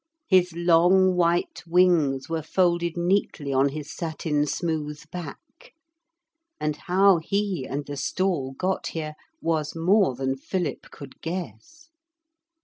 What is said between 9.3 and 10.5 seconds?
was more than